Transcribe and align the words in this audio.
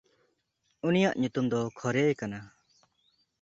ᱩᱱᱤᱭᱟᱜ 0.87 1.13
ᱧᱩᱛᱩᱢ 1.19 1.45
ᱫᱚ 1.51 1.59
ᱠᱷᱚᱨᱮᱭ 1.77 2.11
ᱠᱟᱱᱟ᱾ 2.19 2.39